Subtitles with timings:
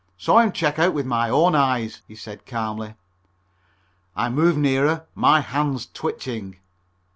[0.17, 2.95] "Saw him check out with my own eyes," he said calmly.
[4.15, 6.57] I moved nearer, my hands twitching.